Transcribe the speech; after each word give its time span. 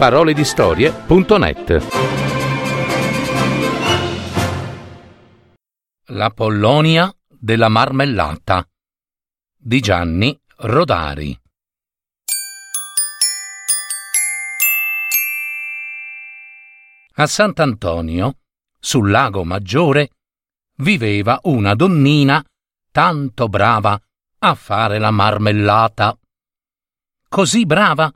paroledistorie.net 0.00 1.86
La 6.06 6.30
Pollonia 6.30 7.14
della 7.28 7.68
marmellata 7.68 8.66
di 9.58 9.80
Gianni 9.80 10.40
Rodari 10.56 11.38
A 17.16 17.26
Sant'Antonio, 17.26 18.38
sul 18.78 19.10
lago 19.10 19.44
Maggiore, 19.44 20.12
viveva 20.76 21.40
una 21.42 21.74
donnina 21.74 22.42
tanto 22.90 23.48
brava 23.48 24.00
a 24.38 24.54
fare 24.54 24.98
la 24.98 25.10
marmellata. 25.10 26.18
Così 27.28 27.66
brava 27.66 28.10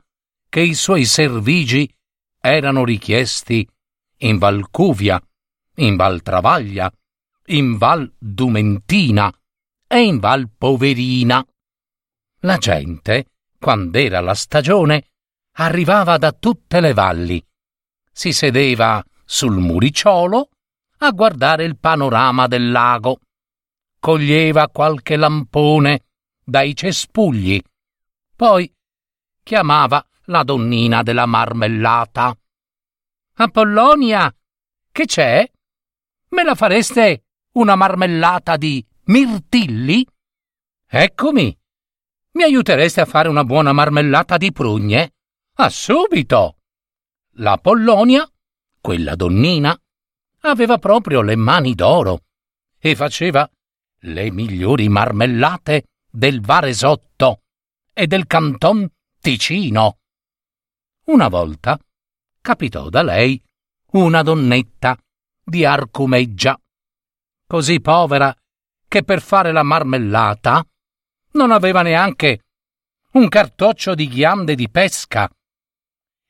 che 0.55 0.61
i 0.61 0.73
suoi 0.73 1.03
servigi 1.03 1.93
erano 2.39 2.85
richiesti 2.85 3.67
in 4.19 4.37
Valcuvia, 4.37 5.21
in 5.79 5.97
Val 5.97 6.21
Travaglia, 6.21 6.89
in 7.47 7.75
Val 7.75 8.09
Dumentina 8.17 9.29
e 9.85 10.01
in 10.01 10.17
Val 10.19 10.49
Poverina. 10.57 11.45
La 12.39 12.55
gente, 12.55 13.25
quando 13.59 13.97
era 13.97 14.21
la 14.21 14.33
stagione, 14.33 15.09
arrivava 15.57 16.17
da 16.17 16.31
tutte 16.31 16.79
le 16.79 16.93
valli, 16.93 17.45
si 18.09 18.31
sedeva 18.31 19.03
sul 19.25 19.57
muricciolo 19.57 20.51
a 20.99 21.11
guardare 21.11 21.65
il 21.65 21.77
panorama 21.77 22.47
del 22.47 22.71
lago, 22.71 23.19
coglieva 23.99 24.69
qualche 24.69 25.17
lampone 25.17 26.05
dai 26.41 26.73
cespugli, 26.73 27.61
poi 28.33 28.73
chiamava 29.43 30.01
la 30.25 30.43
donnina 30.43 31.03
della 31.03 31.25
marmellata. 31.25 32.37
Apollonia, 33.33 34.33
che 34.91 35.05
c'è? 35.05 35.49
Me 36.29 36.43
la 36.43 36.55
fareste 36.55 37.25
una 37.53 37.75
marmellata 37.75 38.57
di 38.57 38.85
mirtilli? 39.05 40.05
Eccomi. 40.87 41.57
Mi 42.31 42.43
aiutereste 42.43 43.01
a 43.01 43.05
fare 43.05 43.29
una 43.29 43.43
buona 43.43 43.71
marmellata 43.71 44.37
di 44.37 44.51
prugne? 44.51 45.13
A 45.55 45.69
subito. 45.69 46.57
La 47.37 47.57
Pollonia, 47.57 48.29
quella 48.81 49.15
donnina, 49.15 49.77
aveva 50.41 50.77
proprio 50.77 51.21
le 51.21 51.35
mani 51.35 51.75
d'oro 51.75 52.23
e 52.77 52.95
faceva 52.95 53.49
le 53.99 54.31
migliori 54.31 54.87
marmellate 54.89 55.85
del 56.09 56.39
Varesotto 56.39 57.41
e 57.93 58.07
del 58.07 58.27
Canton 58.27 58.87
Ticino. 59.19 59.97
Una 61.05 61.27
volta 61.27 61.79
capitò 62.41 62.89
da 62.89 63.03
lei 63.03 63.39
una 63.91 64.23
donnetta 64.23 64.97
di 65.43 65.63
Arcumeggia, 65.63 66.59
così 67.45 67.79
povera 67.79 68.35
che 68.87 69.03
per 69.03 69.21
fare 69.21 69.51
la 69.51 69.61
marmellata 69.61 70.65
non 71.33 71.51
aveva 71.51 71.83
neanche 71.83 72.45
un 73.11 73.27
cartoccio 73.27 73.93
di 73.93 74.07
ghiande 74.07 74.55
di 74.55 74.67
pesca. 74.67 75.29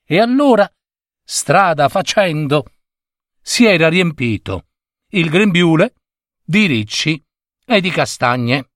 E 0.04 0.20
allora, 0.20 0.70
strada 1.23 1.88
facendo, 1.88 2.66
si 3.42 3.66
era 3.66 3.88
riempito 3.88 4.66
il 5.12 5.30
grembiule 5.30 5.94
di 6.44 6.66
ricci 6.66 7.23
e 7.66 7.80
di 7.80 7.89
castagne. 7.92 8.72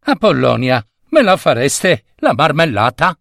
Apollonia, 0.00 0.84
me 1.10 1.22
la 1.22 1.36
fareste 1.36 2.06
la 2.16 2.32
marmellata? 2.32 3.18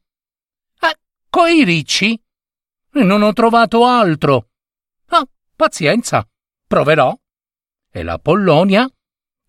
Coi 1.34 1.64
ricci? 1.64 2.23
Non 2.92 3.23
ho 3.23 3.34
trovato 3.34 3.86
altro. 3.86 4.50
Ah, 5.07 5.28
pazienza, 5.56 6.30
proverò. 6.68 7.12
E 7.90 8.03
la 8.03 8.19
Pollonia 8.19 8.88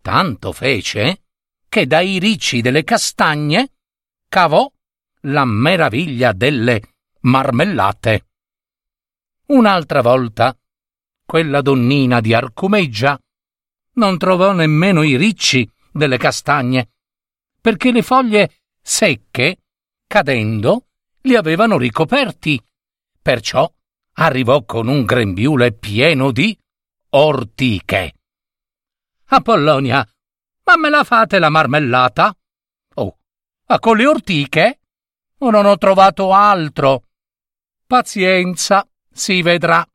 tanto 0.01 0.53
fece 0.53 1.25
che 1.69 1.87
dai 1.87 2.19
ricci 2.19 2.63
delle 2.63 2.85
castagne 2.85 3.73
cavò 4.31 4.67
la 5.25 5.45
meraviglia 5.45 6.33
delle 6.33 6.95
marmellate. 7.21 8.29
Un'altra 9.49 10.01
volta, 10.01 10.59
quella 11.27 11.61
donnina 11.61 12.23
di 12.23 12.33
Arcumeggia 12.33 13.21
non 13.97 14.17
trovò 14.17 14.53
nemmeno 14.53 15.03
i 15.03 15.19
ricci 15.19 15.71
delle 15.93 16.17
castagne, 16.17 16.93
perché 17.61 17.93
le 17.93 18.01
foglie 18.01 18.63
secche, 18.81 19.59
cadendo, 20.07 20.87
li 21.25 21.37
avevano 21.37 21.77
ricoperti. 21.79 22.63
Perciò 23.21 23.71
arrivò 24.15 24.65
con 24.65 24.89
un 24.89 25.05
grembiule 25.05 25.73
pieno 25.73 26.31
di 26.31 26.57
ortiche. 27.11 28.15
Apollonia, 29.27 30.07
ma 30.65 30.77
me 30.77 30.91
la 30.91 31.05
fate 31.05 31.39
la 31.39 31.49
marmellata? 31.49 32.37
Oh, 32.95 33.19
ma 33.67 33.79
con 33.79 33.97
le 33.97 34.07
ortiche? 34.07 34.81
Oh, 35.39 35.51
non 35.51 35.67
ho 35.67 35.77
trovato 35.77 36.33
altro. 36.33 37.05
Pazienza, 37.87 38.87
si 39.11 39.43
vedrà. 39.43 39.87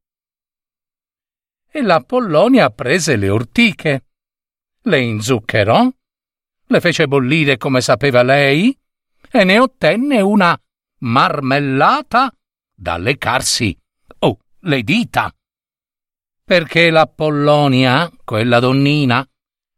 E 1.71 1.81
la 1.81 2.01
Pollonia 2.01 2.71
prese 2.71 3.15
le 3.15 3.29
ortiche, 3.29 4.05
le 4.81 4.99
inzuccherò, 5.01 5.87
le 6.65 6.79
fece 6.81 7.07
bollire 7.07 7.57
come 7.57 7.81
sapeva 7.81 8.23
lei 8.23 8.75
e 9.31 9.43
ne 9.43 9.59
ottenne 9.59 10.21
una 10.21 10.59
marmellata 10.99 12.33
da 12.73 12.97
leccarsi, 12.97 13.77
oh, 14.19 14.37
le 14.59 14.83
dita. 14.83 15.33
Perché 16.43 16.89
la 16.89 17.07
Pollonia, 17.07 18.11
quella 18.23 18.59
donnina, 18.59 19.27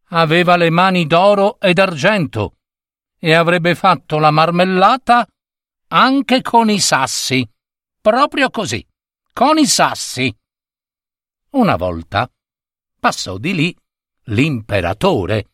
aveva 0.09 0.56
le 0.56 0.70
mani 0.70 1.06
d'oro 1.08 1.59
ed 1.59 1.80
argento 1.80 2.58
e 3.18 3.34
avrebbe 3.34 3.76
fatto 3.76 4.20
la 4.20 4.32
marmellata 4.32 5.28
anche 5.88 6.42
con 6.42 6.70
i 6.70 6.80
sassi, 6.80 7.48
proprio 8.00 8.50
così, 8.50 8.86
con 9.34 9.58
i 9.58 9.66
sassi. 9.66 10.34
Una 11.52 11.76
volta 11.76 12.30
passò 13.00 13.38
di 13.38 13.53
lì 13.53 13.76
l'imperatore 14.26 15.50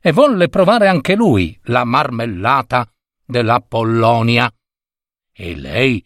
e 0.00 0.12
volle 0.12 0.48
provare 0.48 0.86
anche 0.86 1.14
lui 1.14 1.58
la 1.64 1.84
marmellata 1.84 2.88
della 3.24 3.60
Pollonia. 3.60 4.48
E 5.38 5.54
lei 5.54 6.02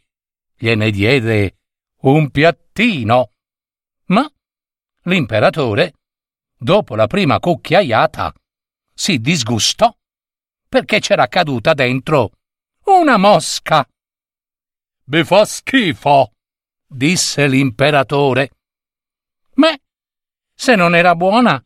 gliene 0.57 0.91
diede 0.91 1.59
un 2.01 2.31
piattino. 2.33 3.33
Ma 4.07 4.29
l'imperatore, 5.03 5.95
dopo 6.57 6.97
la 6.97 7.07
prima 7.07 7.39
cucchiaiata, 7.39 8.35
si 8.93 9.21
disgustò 9.21 9.97
perché 10.69 10.99
c'era 10.99 11.29
caduta 11.29 11.75
dentro 11.75 12.33
una 12.87 13.19
mosca. 13.19 13.89
Vi 15.05 15.25
fa 15.25 15.45
schifo, 15.45 16.33
disse 16.89 17.47
l'imperatore. 17.47 18.51
Ma 19.55 19.79
se 20.53 20.75
non 20.75 20.97
era 20.97 21.15
buona, 21.15 21.65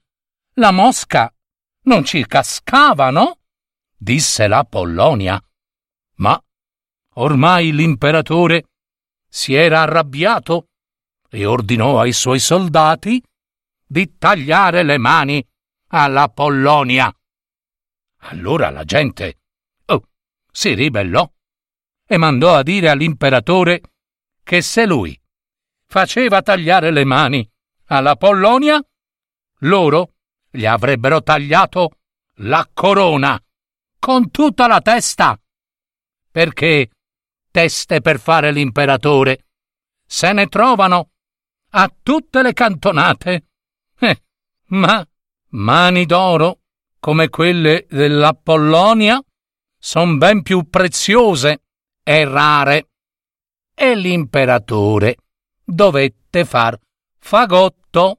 la 0.57 0.71
mosca 0.71 1.35
non 1.85 2.05
ci 2.05 2.27
cascava, 2.27 3.09
no? 3.09 3.39
disse 3.97 4.47
la 4.49 4.65
Pollonia. 4.65 5.43
Ma 6.17 6.44
ormai 7.15 7.73
l'imperatore 7.73 8.69
si 9.29 9.55
era 9.55 9.83
arrabbiato 9.83 10.69
e 11.29 11.45
ordinò 11.45 12.01
ai 12.01 12.13
suoi 12.13 12.39
soldati 12.39 13.23
di 13.87 14.17
tagliare 14.17 14.83
le 14.83 14.99
mani 14.99 15.45
alla 15.89 16.29
Pollonia. 16.29 17.15
Allora 18.27 18.71
la 18.71 18.85
gente 18.85 19.41
oh, 19.87 20.09
si 20.51 20.75
ribellò 20.75 21.31
e 22.07 22.17
mandò 22.17 22.55
a 22.55 22.63
dire 22.63 22.91
all'imperatore 22.91 23.81
che 24.43 24.61
se 24.61 24.87
lui 24.87 25.19
faceva 25.87 26.43
tagliare 26.43 26.91
le 26.91 27.05
mani 27.05 27.49
alla 27.87 28.17
Pollonia, 28.17 28.83
loro 29.61 30.15
gli 30.51 30.67
avrebbero 30.67 31.23
tagliato 31.23 31.99
la 32.39 32.69
corona 32.73 33.41
con 33.99 34.31
tutta 34.31 34.67
la 34.67 34.81
testa. 34.81 35.39
Perché 36.31 36.91
teste 37.55 38.01
per 38.01 38.19
fare 38.19 38.51
l'imperatore 38.51 39.45
se 40.05 40.33
ne 40.33 40.49
trovano 40.49 41.11
a 41.71 41.89
tutte 42.03 42.43
le 42.43 42.53
cantonate. 42.53 43.45
Eh, 44.01 44.23
ma 44.71 45.07
mani 45.51 46.05
d'oro 46.05 46.63
come 46.99 47.29
quelle 47.29 47.87
dell'Apollonia 47.89 49.23
son 49.79 50.19
ben 50.19 50.43
più 50.43 50.69
preziose 50.69 51.63
e 52.03 52.25
rare. 52.25 52.89
E 53.73 53.95
l'imperatore 53.95 55.17
dovette 55.65 56.45
far 56.45 56.77
fagotto. 57.19 58.19